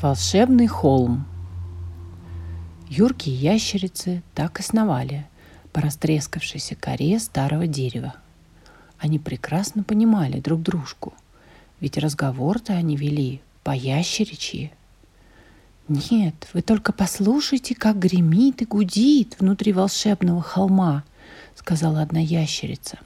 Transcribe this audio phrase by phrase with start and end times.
[0.00, 1.26] Волшебный холм.
[2.88, 5.26] Юрки и ящерицы так и сновали
[5.74, 8.14] по растрескавшейся коре старого дерева.
[8.98, 11.12] Они прекрасно понимали друг дружку,
[11.80, 14.72] ведь разговор-то они вели по ящеричьи.
[15.86, 21.04] Нет, вы только послушайте, как гремит и гудит внутри волшебного холма,
[21.54, 22.98] сказала одна ящерица.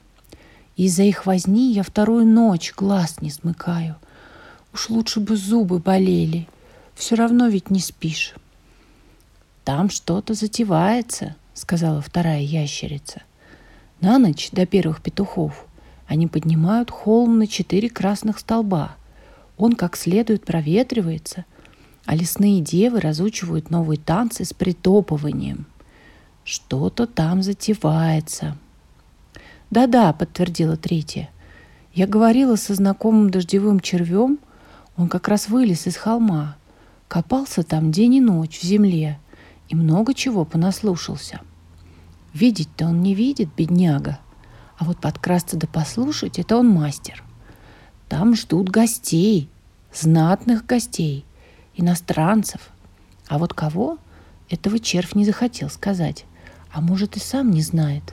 [0.77, 3.97] Из-за их возни я вторую ночь глаз не смыкаю.
[4.73, 6.47] Уж лучше бы зубы болели—
[6.95, 8.35] все равно ведь не спишь.
[9.65, 13.23] Там что-то затевается, сказала вторая ящерица.
[14.01, 15.67] На ночь до первых петухов
[16.07, 18.97] они поднимают холм на четыре красных столба.
[19.57, 21.45] Он как следует проветривается,
[22.05, 25.67] а лесные девы разучивают новые танцы с притопыванием.
[26.45, 28.59] Что-то там затевается.
[29.71, 31.31] Да-да, подтвердила третья.
[31.95, 34.39] Я говорила со знакомым дождевым червем,
[34.97, 36.57] он как раз вылез из холма.
[37.15, 39.21] Копался там день и ночь в земле
[39.69, 41.43] и много чего понаслушался.
[42.33, 44.19] Видеть-то он не видит, бедняга,
[44.77, 47.23] а вот подкрасться да послушать— это он мастер.
[48.09, 49.49] Там ждут гостей,
[49.93, 51.25] знатных гостей,
[51.77, 52.71] иностранцев.
[53.29, 53.99] А вот кого?
[54.51, 56.25] Этого червь не захотел сказать,
[56.73, 58.13] а может и сам не знает.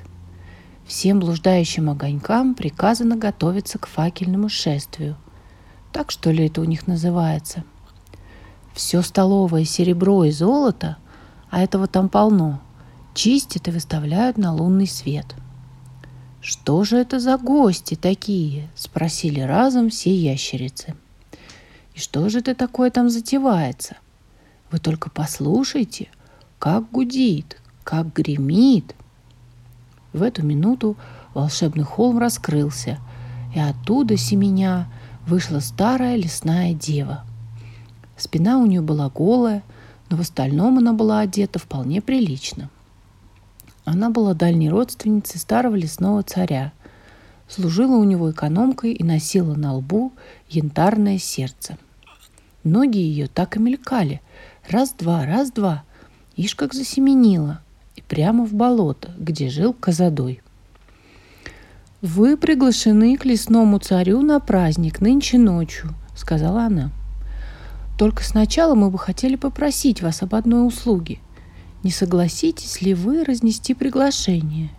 [0.85, 5.17] Всем блуждающим огонькам приказано готовиться к факельному шествию.
[5.91, 7.63] Так что ли это у них называется?
[8.73, 10.97] Все столовое серебро и золото,
[11.49, 12.61] а этого там полно,
[13.13, 15.35] чистят и выставляют на лунный свет.
[16.41, 20.95] «Что же это за гости такие?»– спросили разом все ящерицы.
[21.93, 23.97] «И что же это такое там затевается?
[24.71, 26.09] Вы только послушайте,
[26.57, 28.95] как гудит, как гремит!»
[30.13, 30.97] В эту минуту
[31.35, 32.97] волшебный холм раскрылся,
[33.53, 34.91] и оттуда семеня
[35.27, 37.23] вышла старая лесная дева–
[38.21, 39.63] Спина у нее была голая,
[40.11, 42.69] но в остальном она была одета вполне прилично.
[43.83, 46.71] Она была дальней родственницей старого лесного царя,
[47.47, 50.13] служила у него экономкой и носила на лбу
[50.49, 51.79] янтарное сердце.
[52.63, 54.21] Ноги ее так и мелькали.
[54.69, 55.83] Раз-два, раз-два.
[56.35, 57.59] Ишь как засеменила.
[57.95, 60.43] И прямо в болото, где жил Казадой.
[62.03, 66.91] «Вы приглашены к лесному царю на праздник нынче ночью»,— сказала она.
[68.01, 71.19] Только сначала мы бы хотели попросить вас об одной услуге.
[71.83, 74.71] Не согласитесь ли вы разнести приглашение?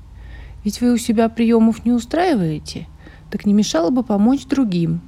[0.64, 2.88] Ведь вы у себя приемов не устраиваете,
[3.30, 5.00] так не мешало бы помочь другим.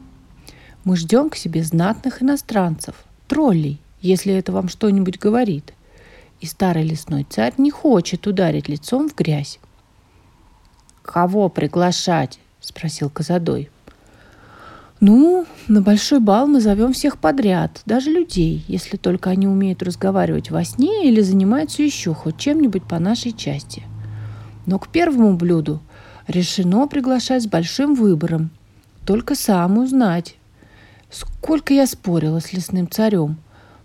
[0.84, 2.94] Мы ждем к себе знатных иностранцев,
[3.26, 5.74] троллей, если это вам что-нибудь говорит.
[6.38, 9.58] И старый лесной царь не хочет ударить лицом в грязь.
[11.02, 13.70] «Кого приглашать?»– спросил Казадой.
[15.06, 20.50] Ну, на большой бал мы зовем всех подряд, даже людей, если только они умеют разговаривать
[20.50, 23.82] во сне или занимаются еще хоть чем-нибудь по нашей части.
[24.64, 25.82] Но к первому блюду
[26.26, 28.48] решено приглашать с большим выбором.
[29.04, 30.36] Только самую знать.
[31.10, 33.36] Сколько я спорила с лесным царем.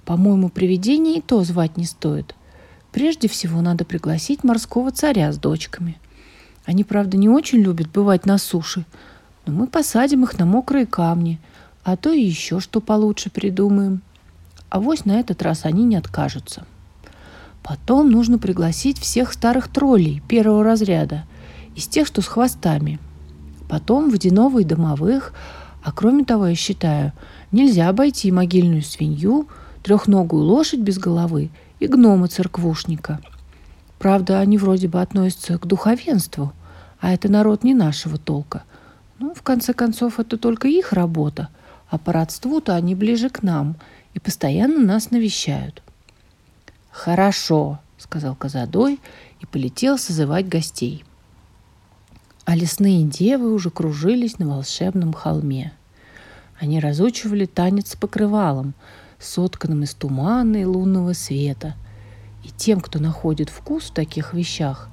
[0.06, 2.34] По-моему, привидение и то звать не стоит.
[2.94, 5.98] Прежде всего надо пригласить морского царя с дочками.
[6.64, 8.86] Они, правда, не очень любят бывать на суше–
[9.50, 11.40] но мы посадим их на мокрые камни,
[11.84, 14.02] а то и еще что получше придумаем.
[14.70, 16.66] А вось на этот раз они не откажутся.
[17.64, 21.24] Потом нужно пригласить всех старых троллей первого разряда,
[21.76, 23.00] из тех, что с хвостами.
[23.68, 25.34] Потом водяного и домовых,
[25.84, 27.14] а кроме того, я считаю,
[27.52, 29.48] нельзя обойти могильную свинью,
[29.82, 31.50] трехногую лошадь без головы
[31.80, 33.20] и гнома-церквушника.
[33.98, 36.54] Правда, они вроде бы относятся к духовенству,
[37.00, 38.64] а это народ не нашего толка.
[39.20, 41.50] Ну, в конце концов, это только их работа,
[41.90, 43.76] а по родству-то они ближе к нам
[44.14, 45.84] и постоянно нас навещают.
[46.90, 48.98] «Хорошо»,— сказал Казадой
[49.42, 51.04] и полетел созывать гостей.
[52.46, 55.74] А лесные девы уже кружились на волшебном холме.
[56.58, 58.74] Они разучивали танец с покрывалом,
[59.20, 61.76] сотканным из тумана и лунного света.
[62.46, 64.88] И тем, кто находит вкус в таких вещах,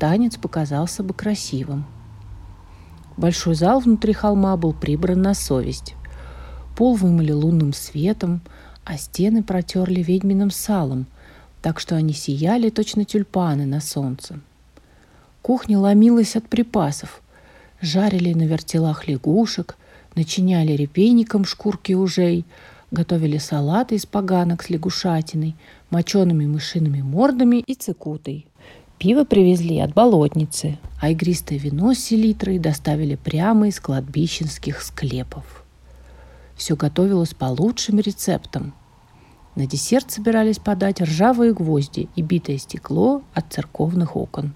[0.00, 1.84] танец показался бы красивым—
[3.16, 5.94] Большой зал внутри холма был прибран на совесть.
[6.76, 8.42] Пол вымыли лунным светом,
[8.84, 11.06] а стены протерли ведьминым салом,
[11.62, 14.40] так что они сияли точно тюльпаны на солнце.
[15.40, 17.22] Кухня ломилась от припасов.
[17.80, 19.76] Жарили на вертелах лягушек,
[20.14, 22.44] начиняли репейником шкурки ужей,
[22.90, 25.56] готовили салаты из поганок с лягушатиной,
[25.90, 28.46] мочеными мышиными мордами и цикутой.
[28.98, 35.64] Пиво привезли от болотницы, а игристое вино с селитрой доставили прямо из кладбищенских склепов.
[36.56, 38.72] Все готовилось по лучшим рецептам.
[39.54, 44.54] На десерт собирались подать ржавые гвозди и битое стекло от церковных окон.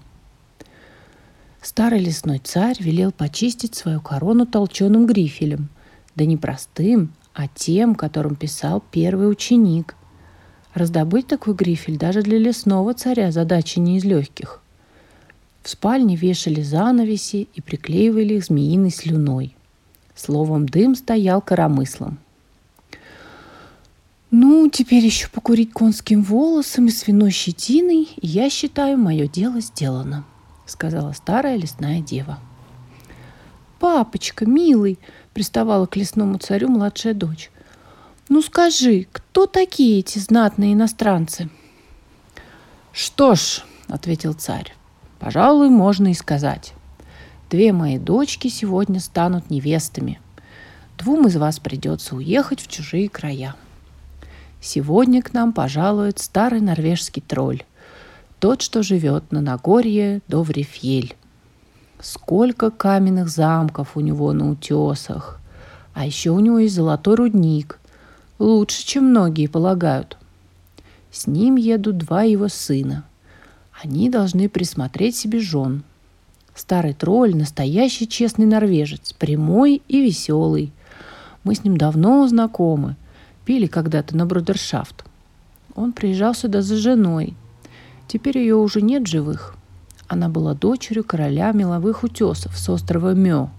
[1.61, 5.69] Старый лесной царь велел почистить свою корону толченым грифелем,
[6.15, 9.95] да не простым, а тем, которым писал первый ученик.
[10.73, 14.61] Раздобыть такой грифель даже для лесного царя задача не из легких.
[15.63, 19.55] В спальне вешали занавеси и приклеивали их змеиной слюной.
[20.15, 22.19] Словом, дым стоял коромыслом–
[24.33, 30.23] ну, теперь еще покурить конским волосом и свиной щетиной, и я считаю, мое дело сделано,
[30.65, 32.39] сказала старая лесная дева.
[33.77, 34.99] Папочка, милый,
[35.33, 37.51] приставала к лесному царю младшая дочь.
[38.29, 41.49] Ну скажи, кто такие эти знатные иностранцы?
[42.91, 44.75] Что ж, ответил царь,
[45.19, 46.73] пожалуй, можно и сказать.
[47.49, 50.19] Две мои дочки сегодня станут невестами.
[50.97, 53.55] Двум из вас придется уехать в чужие края.
[54.59, 57.63] Сегодня к нам пожалует старый норвежский тролль,
[58.39, 61.15] тот, что живет на Нагорье Доврифьель.
[62.01, 65.39] Сколько каменных замков у него на утесах.
[65.93, 67.79] А еще у него есть золотой рудник.
[68.41, 70.17] Лучше, чем многие полагают.
[71.11, 73.05] С ним едут два его сына.
[73.83, 75.83] Они должны присмотреть себе жен.
[76.55, 80.73] Старый тролль– настоящий честный норвежец, прямой и веселый.
[81.43, 82.95] Мы с ним давно знакомы–
[83.45, 85.03] Пили когда-то на брудершафт.
[85.75, 87.35] Он приезжал сюда за женой.
[88.07, 89.55] Теперь ее уже нет живых.
[90.07, 93.49] Она была дочерью короля меловых утесов с острова Мё.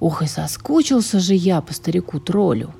[0.00, 2.72] Ух, и соскучился же я по старику-троллю.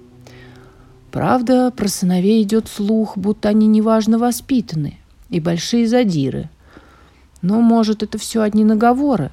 [1.14, 4.98] Правда, про сыновей идет слух, будто они неважно воспитаны
[5.30, 6.50] и большие задиры.
[7.40, 9.30] Но, может, это все одни наговоры.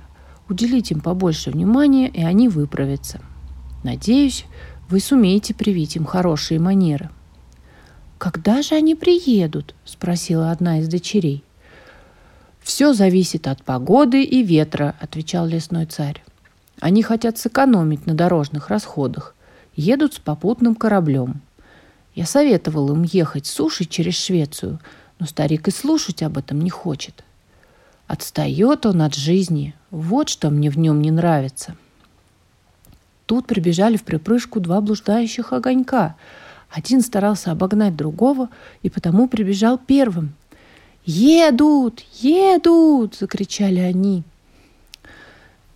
[0.48, 3.20] Уделить им побольше внимания, и они выправятся.
[3.84, 4.46] Надеюсь,
[4.90, 7.10] вы сумеете привить им хорошие манеры.
[8.20, 11.44] «Когда же они приедут?»– спросила одна из дочерей.
[12.60, 16.24] «Все зависит от погоды и ветра»,– отвечал лесной царь.
[16.80, 19.34] «Они хотят сэкономить на дорожных расходах.
[19.76, 21.42] Едут с попутным кораблем.
[22.14, 24.80] Я советовал им ехать суши через Швецию,
[25.20, 27.24] но старик и слушать об этом не хочет.
[28.08, 29.74] Отстает он от жизни.
[29.90, 31.76] Вот что мне в нем не нравится».
[33.32, 36.18] Тут прибежали в припрыжку два блуждающих огонька.
[36.70, 38.50] Один старался обогнать другого
[38.82, 40.34] и потому прибежал первым.
[41.06, 42.04] «Едут!
[42.20, 44.24] Едут!»– закричали они.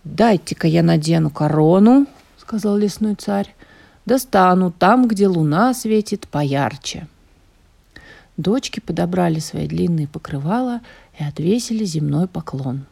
[0.04, 2.06] «Дайте-ка я надену корону»,–
[2.36, 3.54] сказал лесной царь.
[4.06, 7.08] «Достану там, где луна светит поярче».
[8.36, 10.80] Дочки подобрали свои длинные покрывала
[11.18, 12.86] и отвесили земной поклон.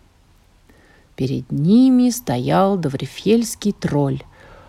[1.17, 4.23] Перед ними стоял Доврефельский тролль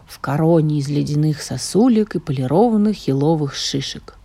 [0.05, 4.15] в короне из ледяных сосулек и полированных еловых шишек.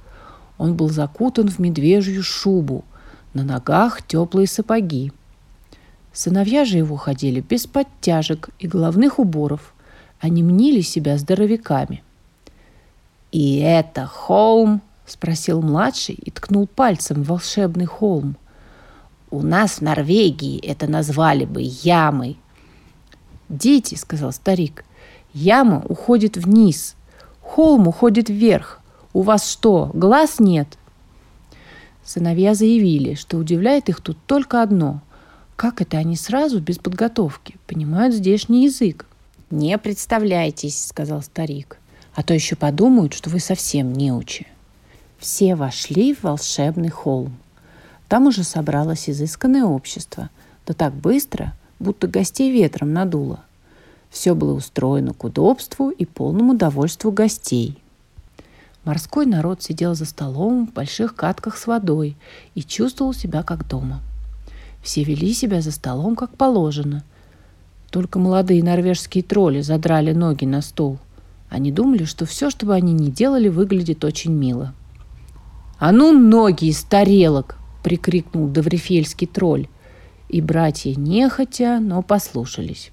[0.59, 2.85] Он был закутан в медвежью шубу,
[3.33, 5.13] на ногах теплые сапоги.
[6.13, 9.73] Сыновья же его ходили без подтяжек и головных уборов.
[10.19, 12.03] Они мнили себя здоровяками.
[13.33, 18.37] «И это холм?»– спросил младший и ткнул пальцем в волшебный холм.
[19.31, 22.39] «У нас в Норвегии это назвали бы ямой».
[23.49, 24.85] «Дети»,– сказал старик,
[25.33, 26.97] Яма уходит вниз,
[27.41, 28.81] холм уходит вверх.
[29.13, 30.77] У вас что, глаз нет?
[32.05, 35.03] Сыновья заявили, что удивляет их тут только одно.
[35.55, 39.07] Как это они сразу, без подготовки, понимают здешний язык?
[39.51, 41.79] «Не представляйтесь»,— сказал старик,
[42.15, 44.47] «а то еще подумают, что вы совсем неучи».
[45.19, 47.37] Все вошли в волшебный холм.
[48.09, 50.31] Там уже собралось изысканное общество,
[50.67, 53.41] да так быстро, будто гостей ветром надуло.
[54.11, 57.79] Все было устроено к удобству и полному довольству гостей.
[58.85, 62.17] Морской народ сидел за столом в больших катках с водой
[62.55, 64.01] и чувствовал себя как дома.
[64.83, 67.05] Все вели себя за столом как положено.
[67.91, 70.99] Только молодые норвежские тролли задрали ноги на стол.
[71.51, 74.73] Они думали, что все, что бы они ни делали, выглядит очень мило.
[75.79, 79.67] «А ну, ноги из тарелок!»— прикрикнул Доврефельский тролль.
[80.29, 82.91] И братья нехотя, но послушались.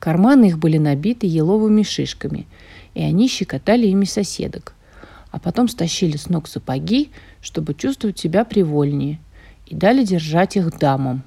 [0.00, 2.48] Карманы их были набиты еловыми шишками,
[2.94, 4.74] и они щекотали ими соседок.
[5.30, 9.20] А потом стащили с ног сапоги, чтобы чувствовать себя привольнее,
[9.66, 11.22] и дали держать их дамам.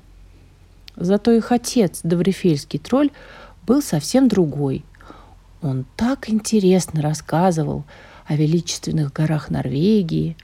[0.97, 3.11] Зато их отец, Доврефельский тролль,
[3.65, 4.83] был совсем другой.
[5.61, 7.83] Он так интересно рассказывал
[8.25, 10.37] о величественных горах Норвегии,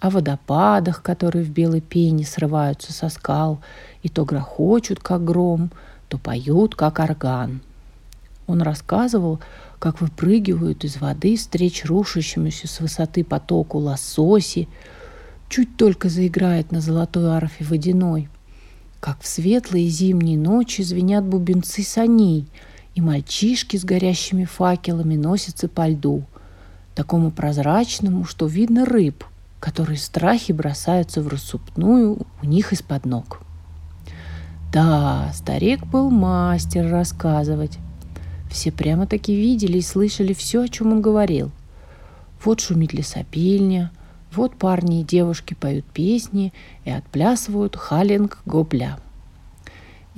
[0.00, 3.60] о водопадах, которые в белой пене срываются со скал
[4.02, 5.70] и то грохочут, как гром,
[6.08, 7.60] то поют, как орган–
[8.48, 9.40] он рассказывал,
[9.78, 14.68] как выпрыгивают из воды встреч рушащемуся с высоты потоку лососи,
[15.50, 18.28] чуть только заиграет на золотой арфе водяной,
[19.00, 22.46] как в светлые зимние ночи звенят бубенцы саней,
[22.98, 26.24] и мальчишки с горящими факелами носятся по льду,
[26.96, 29.24] такому прозрачному, что видно рыб,
[29.60, 33.40] которые в страхе бросаются в рассыпную у них из-под ног.
[34.72, 37.78] Да, старик был мастер рассказывать.
[38.50, 41.52] Все прямо-таки видели и слышали все, о чем он говорил.
[42.42, 43.92] Вот шумит лесопильня,
[44.32, 46.52] вот парни и девушки поют песни
[46.84, 48.98] и отплясывают халинг-гобля.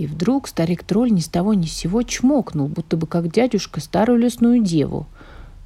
[0.01, 4.19] И вдруг старик-тролль ни с того ни с сего чмокнул, будто бы как дядюшка старую
[4.19, 5.07] лесную деву.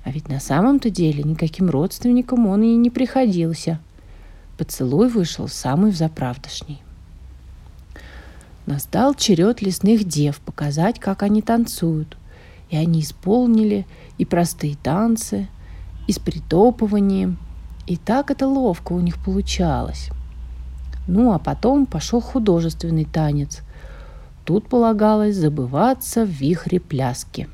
[0.03, 3.79] А ведь на самом-то деле никаким родственникам он и не приходился.
[4.59, 6.83] Поцелуй вышел самый взаправдошний.
[8.67, 12.17] Настал черед лесных дев показать, как они танцуют.
[12.71, 13.87] И они исполнили
[14.19, 15.47] и простые танцы,
[16.09, 17.39] и с притопыванием,
[17.87, 20.11] и так это ловко у них получалось.
[21.07, 23.63] Ну, а потом пошел художественный танец.
[24.45, 27.49] Тут полагалось забываться в вихре пляски.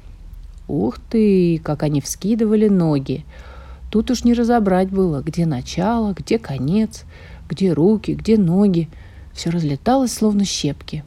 [0.66, 3.24] Ух ты, как они вскидывали ноги!
[3.90, 7.04] Тут уж не разобрать было, где начало, где конец,
[7.48, 8.88] где руки, где ноги.
[9.32, 11.04] Все разлеталось, словно щепки.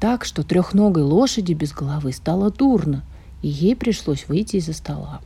[0.00, 3.02] Так, что трехногой лошади без головы стало дурно,
[3.42, 5.20] и ей пришлось выйти из-за стола.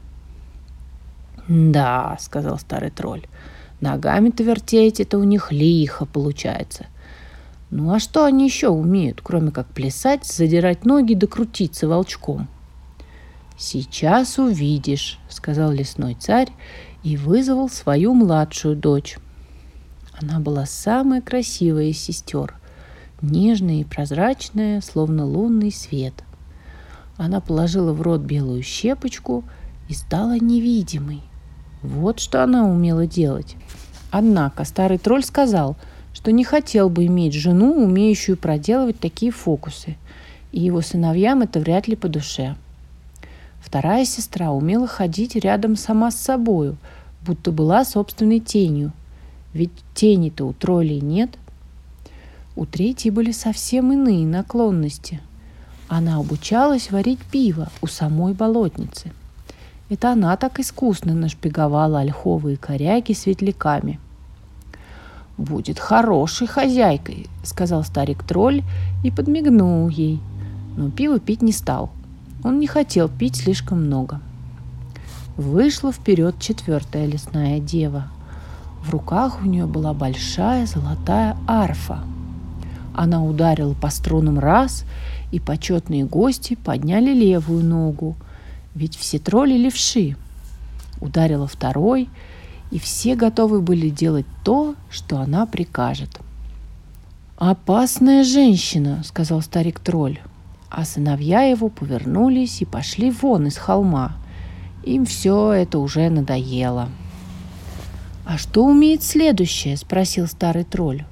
[1.49, 3.27] «Да»,— сказал старый тролль,—
[3.81, 6.87] «ногами-то вертеть это у них лихо получается.
[7.73, 12.47] Ну а что они еще умеют, кроме как плясать, задирать ноги да крутиться волчком?»
[13.57, 16.51] «Сейчас увидишь»,— сказал лесной царь
[17.03, 19.17] и вызвал свою младшую дочь.
[20.21, 22.55] Она была самая красивая из сестер,
[23.23, 26.13] нежная и прозрачная, словно лунный свет.
[27.17, 29.45] Она положила в рот белую щепочку
[29.89, 31.23] и стала невидимой.
[31.81, 33.57] Вот что она умела делать.
[34.11, 35.79] Однако старый тролль сказал,
[36.13, 39.97] что не хотел бы иметь жену, умеющую проделывать такие фокусы,
[40.53, 42.57] и его сыновьям это вряд ли по душе.
[43.61, 46.77] Вторая сестра умела ходить рядом сама с собою,
[47.25, 48.93] будто была собственной тенью.
[49.55, 51.31] Ведь тени-то у троллей нет.
[52.57, 55.21] У третьей были совсем иные наклонности.
[55.89, 59.13] Она обучалась варить пиво у самой болотницы–
[59.93, 64.01] это она так искусно нашпиговала ольховые коряги светляками.
[65.39, 68.63] «Будет хорошей хозяйкой»,— сказал старик-тролль
[69.03, 70.21] и подмигнул ей.
[70.77, 71.91] Но пиво пить не стал.
[72.45, 74.21] Он не хотел пить слишком много.
[75.37, 78.09] Вышла вперед четвертая лесная дева.
[78.83, 82.01] В руках у нее была большая золотая арфа.
[82.95, 84.85] Она ударила по струнам раз,
[85.31, 88.17] и почетные гости подняли левую ногу—
[88.75, 90.17] ведь все тролли левши.
[91.01, 92.09] Ударила второй,
[92.73, 96.21] и все готовы были делать то, что она прикажет.
[97.37, 100.21] «Опасная женщина»,— сказал старик-тролль.
[100.71, 104.17] А сыновья его повернулись и пошли вон из холма.
[104.85, 106.89] Им все это уже надоело.
[108.25, 111.05] «А что умеет следующее?»— спросил старый тролль.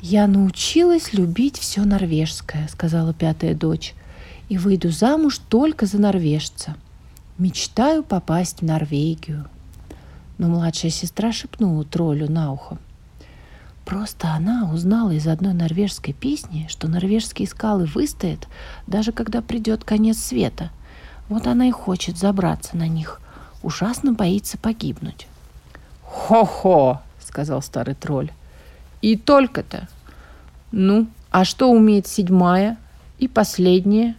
[0.00, 3.94] «Я научилась любить все норвежское»,— сказала пятая дочь
[4.48, 6.76] и выйду замуж только за норвежца.
[7.36, 9.46] Мечтаю попасть в Норвегию.
[10.40, 12.78] Но младшая сестра шепнула троллю на ухо.
[13.84, 18.48] Просто она узнала из одной норвежской песни, что норвежские скалы выстоят,
[18.86, 20.70] даже когда придет конец света.
[21.28, 23.20] Вот она и хочет забраться на них.
[23.62, 25.26] Ужасно боится погибнуть.
[26.04, 28.32] «Хо-хо!»— сказал старый тролль.
[29.02, 29.88] «И только-то!
[30.72, 32.78] Ну, а что умеет седьмая
[33.18, 34.16] и последняя?»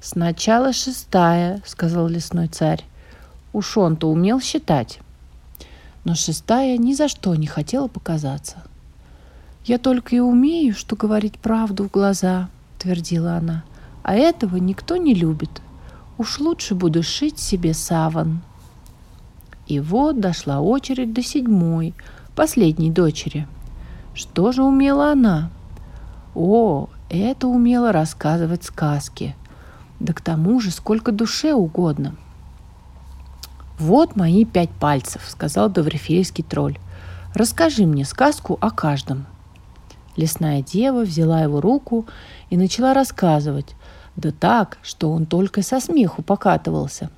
[0.00, 2.82] «Сначала шестая»,— сказал лесной царь.
[3.52, 5.00] Уж он-то умел считать.
[6.04, 8.64] Но шестая ни за что не хотела показаться.
[9.64, 13.64] «Я только и умею, что говорить правду в глаза»,— твердила она.
[14.02, 15.62] «А этого никто не любит.
[16.16, 18.40] Уж лучше буду шить себе саван».
[19.66, 21.94] И вот дошла очередь до седьмой,
[22.34, 23.46] последней дочери.
[24.14, 25.50] Что же умела она?
[26.34, 29.36] О, это умела рассказывать сказки—
[30.00, 32.14] да к тому же сколько душе угодно.
[33.78, 36.78] «Вот мои пять пальцев»,— сказал Доврефельский тролль.
[37.34, 39.26] «Расскажи мне сказку о каждом».
[40.16, 42.06] Лесная дева взяла его руку
[42.50, 43.76] и начала рассказывать,
[44.16, 47.10] да так, что он только со смеху покатывался.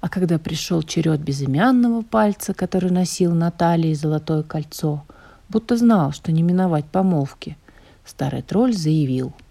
[0.00, 5.04] А когда пришел черед безымянного пальца, который носил на талии золотое кольцо,
[5.48, 7.56] будто знал, что не миновать помолвки,
[8.04, 9.32] старый тролль заявил—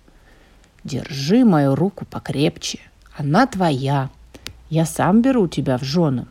[0.86, 2.80] Держи мою руку покрепче.
[3.18, 4.12] Она твоя.
[4.69, 6.25] Я сам беру тебя в жены.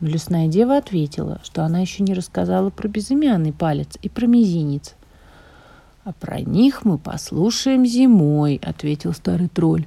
[0.00, 4.94] Но лесная дева ответила, что она еще не рассказала про безымянный палец и про мизинец.
[6.04, 9.86] «А про них мы послушаем зимой»,— ответил старый тролль.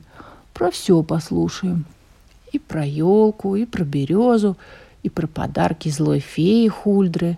[0.53, 1.86] «Про все послушаем.
[2.51, 4.58] И про елку, и про березу,
[5.03, 7.38] и про подарки злой феи Хульдры,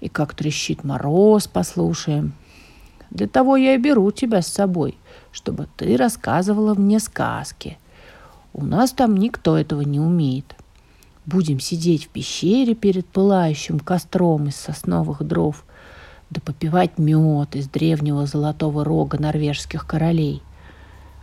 [0.00, 2.32] и как трещит мороз послушаем.
[3.10, 4.98] Для того я и беру тебя с собой,
[5.32, 7.78] чтобы ты рассказывала мне сказки.
[8.52, 10.56] У нас там никто этого не умеет.
[11.26, 15.64] Будем сидеть в пещере перед пылающим костром из сосновых дров,
[16.30, 20.42] да попивать мед из древнего золотого рога норвежских королей.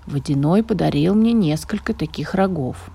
[0.06, 2.92] Водяной подарил мне несколько таких рогов.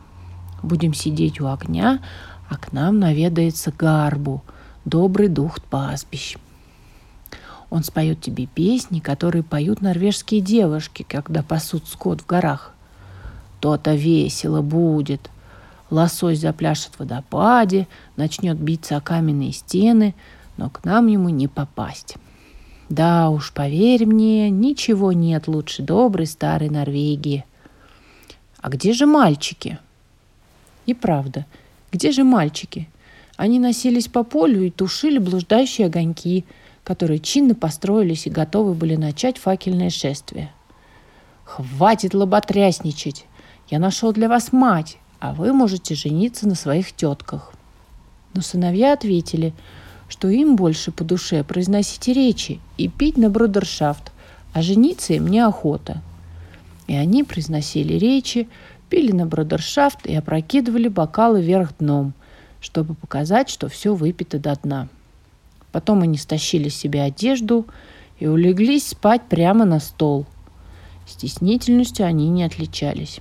[0.62, 2.00] Будем сидеть у огня,
[2.48, 4.42] а к нам наведается Гарбу,
[4.84, 6.36] добрый дух пастбищ.
[7.70, 12.74] Он споет тебе песни, которые поют норвежские девушки, когда пасут скот в горах.
[13.60, 15.30] То-то весело будет.
[15.90, 17.86] Лосось запляшет в водопаде,
[18.16, 20.14] начнет биться о каменные стены,
[20.56, 22.16] но к нам ему не попасть.
[22.88, 27.44] Да уж, поверь мне, ничего нет лучше доброй старой Норвегии.
[28.60, 29.78] А где же мальчики?
[30.86, 31.46] И правда,
[31.92, 32.88] где же мальчики?
[33.36, 36.44] Они носились по полю и тушили блуждающие огоньки,
[36.84, 40.50] которые чинно построились и готовы были начать факельное шествие.
[41.44, 43.26] «Хватит лоботрясничать!
[43.70, 47.52] Я нашел для вас мать, а вы можете жениться на своих тетках».
[48.34, 49.54] Но сыновья ответили,
[50.08, 54.12] что им больше по душе произносить речи и пить на брудершафт,
[54.52, 56.02] а жениться им неохота.
[56.88, 58.48] И они произносили речи,
[58.88, 62.12] пили на бродершафт и опрокидывали бокалы вверх дном,
[62.60, 64.88] чтобы показать, что все выпито до дна.
[65.70, 67.66] Потом они стащили себе одежду
[68.18, 70.26] и улеглись спать прямо на стол.
[71.06, 73.20] Стеснительностью они не отличались.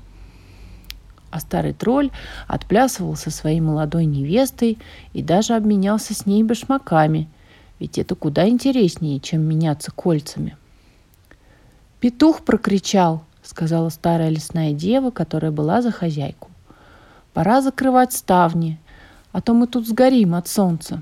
[1.31, 2.11] А старый тролль
[2.47, 4.79] отплясывал со своей молодой невестой
[5.13, 7.29] и даже обменялся с ней башмаками,
[7.79, 10.57] ведь это куда интереснее, чем меняться кольцами.
[11.99, 16.49] Петух прокричал– сказала старая лесная дева, которая была за хозяйку.
[17.33, 18.79] Пора закрывать ставни,
[19.31, 21.01] а то мы тут сгорим от солнца.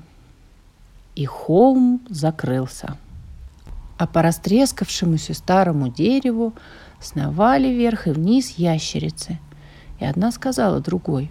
[1.14, 2.96] И холм закрылся.
[3.98, 6.54] А по растрескавшемуся старому дереву
[7.00, 9.38] сновали вверх и вниз ящерицы.
[9.98, 11.30] И одна сказала другой.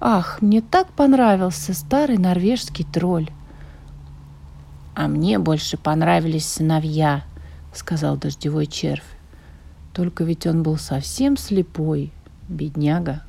[0.00, 3.30] «Ах, мне так понравился старый норвежский тролль!»
[4.94, 7.24] «А мне больше понравились сыновья»,—
[7.72, 9.02] сказал дождевой червь.
[9.94, 12.12] Только ведь он был совсем слепой,
[12.48, 13.22] бедняга.